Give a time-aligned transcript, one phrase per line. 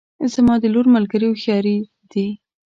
[0.33, 1.77] زما د لور ملګرې هوښیارې
[2.11, 2.27] دي